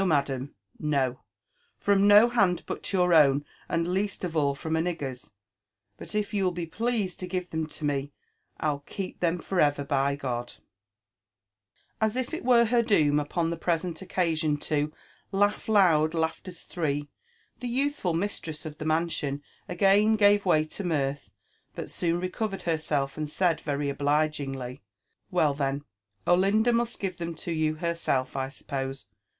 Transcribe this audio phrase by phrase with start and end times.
[0.03, 1.19] madam, no!—
[1.77, 5.31] from no hand but your own.and least of all from a nigger's;
[5.95, 8.11] but if you'll be pleased to give them to me,
[8.59, 10.43] I'll keep them for ever, by G— d 1
[12.01, 14.91] As if it were her doom upon the present occasion to"
[15.31, 17.07] laugh loud laughters three,"
[17.59, 21.29] the youthful mistressi)f ihe mansion again gave way to mirth,
[21.75, 25.85] but soon recovered herself and said very obligingly, *' Well, then,
[26.25, 29.05] Oliuda must give them to you herself, I suppose.